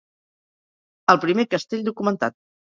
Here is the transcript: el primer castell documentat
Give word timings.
el 1.15 1.19
primer 1.27 1.45
castell 1.53 1.85
documentat 1.91 2.39